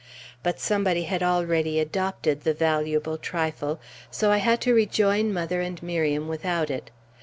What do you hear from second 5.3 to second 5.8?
mother and